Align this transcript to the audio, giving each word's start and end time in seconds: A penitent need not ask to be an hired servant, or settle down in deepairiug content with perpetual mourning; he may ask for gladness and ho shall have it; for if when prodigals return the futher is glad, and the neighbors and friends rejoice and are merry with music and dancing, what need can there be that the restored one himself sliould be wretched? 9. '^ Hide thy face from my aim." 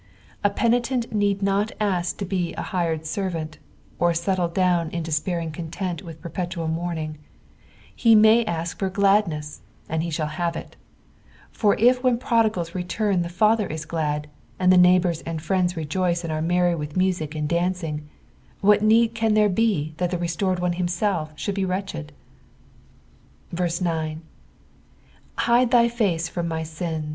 A 0.43 0.49
penitent 0.49 1.13
need 1.13 1.43
not 1.43 1.73
ask 1.79 2.17
to 2.17 2.25
be 2.25 2.55
an 2.55 2.63
hired 2.63 3.05
servant, 3.05 3.59
or 3.99 4.15
settle 4.15 4.47
down 4.47 4.89
in 4.89 5.03
deepairiug 5.03 5.53
content 5.53 6.01
with 6.01 6.23
perpetual 6.23 6.67
mourning; 6.67 7.19
he 7.95 8.15
may 8.15 8.43
ask 8.45 8.79
for 8.79 8.89
gladness 8.89 9.61
and 9.87 10.01
ho 10.03 10.09
shall 10.09 10.25
have 10.25 10.55
it; 10.57 10.75
for 11.51 11.75
if 11.75 12.01
when 12.03 12.17
prodigals 12.17 12.73
return 12.73 13.21
the 13.21 13.29
futher 13.29 13.69
is 13.69 13.85
glad, 13.85 14.27
and 14.57 14.73
the 14.73 14.75
neighbors 14.75 15.21
and 15.21 15.39
friends 15.39 15.77
rejoice 15.77 16.23
and 16.23 16.33
are 16.33 16.41
merry 16.41 16.73
with 16.73 16.97
music 16.97 17.35
and 17.35 17.47
dancing, 17.47 18.09
what 18.59 18.81
need 18.81 19.13
can 19.13 19.35
there 19.35 19.49
be 19.49 19.93
that 19.97 20.09
the 20.09 20.17
restored 20.17 20.57
one 20.57 20.73
himself 20.73 21.35
sliould 21.35 21.53
be 21.53 21.63
wretched? 21.63 22.11
9. 23.51 23.67
'^ 23.67 24.21
Hide 25.41 25.69
thy 25.69 25.87
face 25.87 26.27
from 26.27 26.47
my 26.47 26.65
aim." 26.79 27.09